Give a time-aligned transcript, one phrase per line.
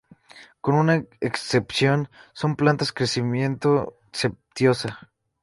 [0.61, 4.89] Con una excepción, son plantas crecimiento cespitoso.